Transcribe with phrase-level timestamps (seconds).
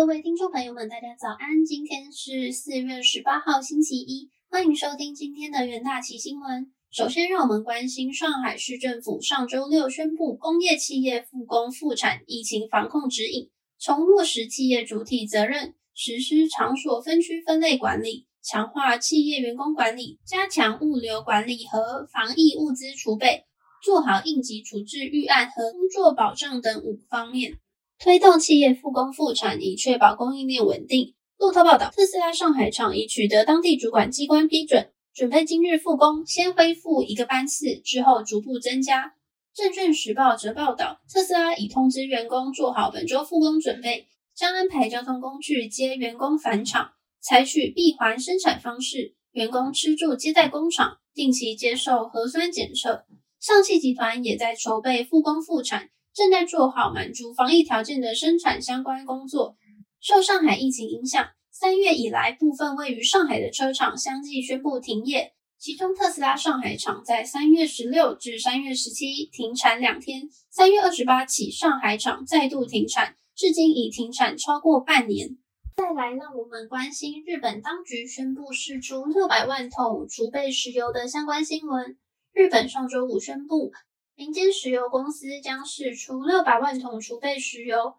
[0.00, 1.62] 各位听众朋友们，大家早安！
[1.66, 6.72] 今天是四月十八号，星期一，欢迎收听今天的元大旗新闻。
[6.90, 23.44] 首先，让我们关心上海市政府上周六宣布，工业企业复工复产疫情防控指引，从落实企业主体责任，实施场所分区分类管理，强化企业员工管理，加强物流管理和防疫物资储备，
[23.84, 27.58] 做好应急处置预案和工作保障等五方面。
[28.02, 31.12] 推动企业复工复产，以确保供应链稳定。
[31.36, 39.12] 路透报道，特斯拉上海厂已取得当地主管机关批准，准备今日复工，先恢复一个班次，之后逐步增加。
[39.54, 53.04] 证券时报则报道，特斯拉已通知员工做好本周复工准备，将安排交通工具接员工返厂，采取闭环生产方式，员工吃住接待工厂，定期接受核酸检测。
[53.38, 55.90] 上汽集团也在筹备复工复产。
[56.20, 59.56] 正在做好满足防疫条件的生产相关工作。
[60.02, 65.32] 受上海疫情影响，三月以来，部分位于上海的车厂相继宣布停业。
[65.58, 75.38] 其中，特斯拉上海厂在三月十六至三月十七停产两天，三月二十八起，上海厂再度停产，至今已停产超过半年。
[75.78, 81.96] 再来，让我们关心日本当局宣布释出六百万桶储备石油的相关新闻。
[82.34, 83.72] 日本上周五宣布。
[84.20, 87.94] 民间石油公司将释出六百万桶储备石油，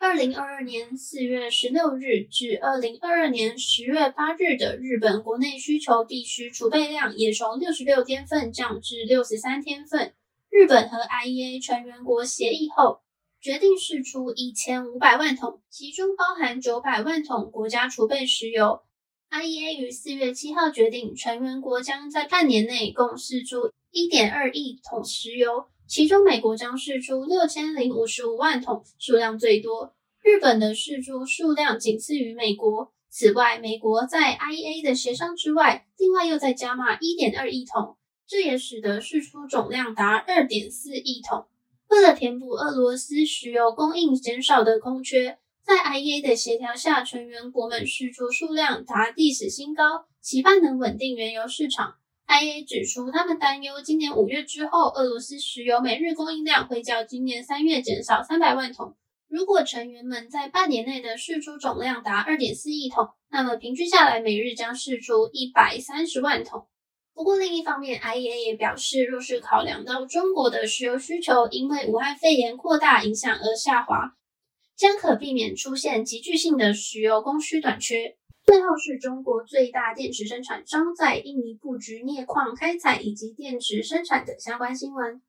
[0.00, 10.12] 二零二二年四月十六日至二零二二年十月八日的日本国内需求必须储备量也从六十六天份降至六十三天份。
[10.48, 13.02] 日本和 IEA 成员国协议后，
[13.40, 18.82] 决定释出一千五百万桶，其中包含九百万桶国家储备石油。
[19.30, 23.70] IEA 于四月七号决定，成员国将在半年内共释出。
[23.92, 29.94] 一点二亿桶石油，其中美国将释出六千零五十五万桶，数量最多。
[30.22, 32.92] 日本的释出数量仅次于美国。
[33.08, 41.46] 此外，美国在 IEA 的协商之外，另外又在加码一点二亿桶，这也使得释出总量达二点四亿桶。
[41.88, 45.38] 为了填补俄罗斯石油供应减少的空缺，
[45.70, 51.94] 在 IEA 的协调下，成员国们释出数量达历史新高，期盼能稳定原油市场。
[52.26, 58.96] IEA 指出，他们担忧今年五月之后，俄罗斯石油每日供应量会较今年三月减少三百万桶。
[59.28, 66.66] 如果成员们在半年内的释出总量达二点四亿桶，那么平均下来每日将释出一百三十万桶。
[67.14, 74.16] 不过另一方面，IEA 也表示，若是考量到中国的石油需求因为武汉肺炎扩大影响而下滑，
[74.80, 78.16] 将可避免出现急剧性的石油供需短缺。
[78.46, 85.20] 最后是中国最大电池生产商在印尼布局镍矿开采以及电池生产的相关新闻。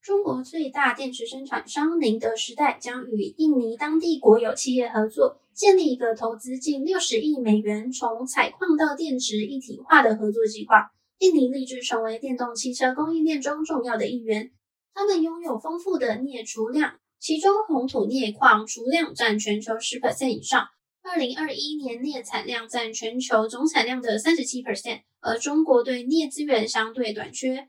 [0.00, 10.90] 中国最大电池生产商宁德时代将与印尼当地国有企业合作，建立一个投资近六十亿美元、从采矿到电池一体化的合作计划。
[11.18, 14.52] 印尼立志成为电动汽车供应链中重要的一员。
[14.94, 20.68] 他们拥有丰富的镍储量，其中红土镍矿储量占全球十 percent 以上。
[21.02, 27.68] 二零二一年镍产量占全球总产量的三十七 percent，而中国对镍资源相对短缺。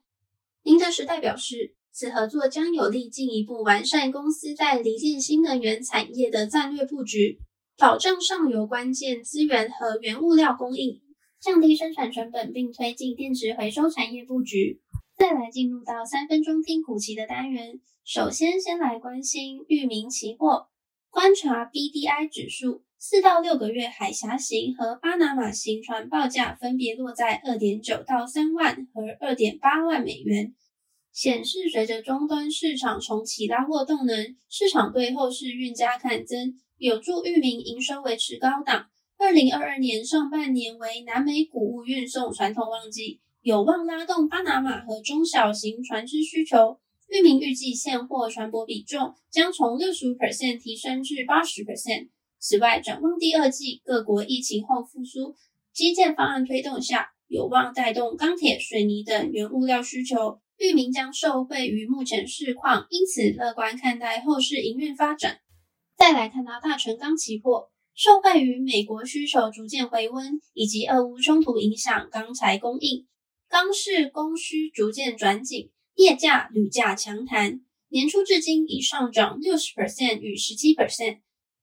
[0.64, 7.40] 宁德时代表示，此合作将有利进一步完善公司在离境新能源产业的战略布局，
[7.78, 11.00] 保障上游关键资源和原物料供应，
[11.40, 14.82] 降低生产成本，并推进电池回收产业布局。
[15.18, 20.68] 再来进入到三分钟听股期的单元，首先先来关心域名期货，
[21.10, 22.84] 观察 BDI 指数。
[23.00, 30.54] 四到六个月海峡型和巴拿马型船报价分别落在二点九到三万和二点八万美元，
[31.12, 38.88] 显示随着终端市场重启拉货动能，市场对后市运价看增，有助域名营收维持高档。
[39.18, 46.82] 二零二二年上半年为南美谷物运送传统旺季，有望拉动巴拿马和中小型船只需求。
[47.08, 52.10] 域名预计现货船舶比重将从六十五 percent 提升至八十 percent。
[52.40, 55.34] 此外，展望第二季，各国疫情后复苏，
[55.72, 60.42] 基建方案推动下，有望带动钢铁、水泥等原物料需求。
[60.58, 65.38] 域名将受惠于目前市况，因此乐观看待后市营运发展。
[65.96, 73.08] 再来看到大成钢期货，受惠于美国需求逐渐回温，以及俄乌冲突影响钢材供应，
[73.50, 81.20] 钢市供需逐渐转紧，业价铝价强弹，年初至今已上涨六十 percent 与十七 percent。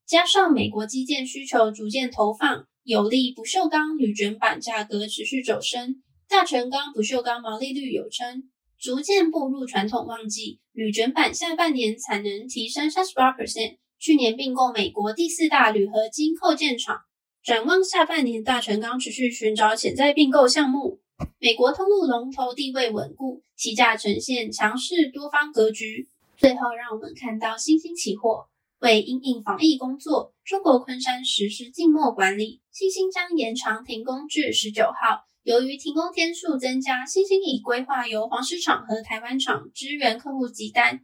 [0.07, 6.03] 加上美国基建需求逐渐投放，有利不锈钢铝卷板价格持续走升。
[6.27, 17.03] 大成钢不锈钢毛利率有称，逐渐步入传统旺季，铝卷板下半年产能提升三十八 percent，去年并购美国第四大铝合金扣件厂。
[17.43, 21.03] 展望下半年，大成钢持续寻找潜在并购项目。
[21.39, 26.09] 美国通路龙头地位稳固，期价呈现强势多方格局。
[26.37, 28.47] 最后，让我们看到新兴期货
[28.81, 35.25] 为因应防疫工作，中国昆山实施静默管理，新兴将延长停工至十九号。
[35.43, 41.01] 由于停工天数增加，新兴已规划由黄石厂和台湾厂支援客户急单。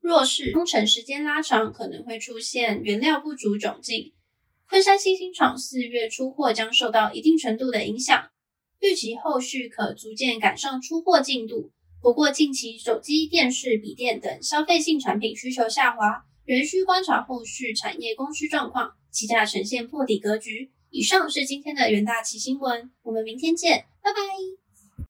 [0.00, 4.14] 若是工程时间拉长，可能会出现原料不足窘境。
[4.68, 8.30] 昆山新兴厂四月出货将受到一定程度的影响，
[8.80, 11.70] 预期后续可逐渐赶上出货进度。
[12.02, 20.70] 不过，近期手机、电视、笔电等消费性产品需求下滑，仍需观察后续产业供需状况，期价呈现破底格局。
[20.90, 24.65] 以上是今天的元大旗新闻，我们明天见，拜拜。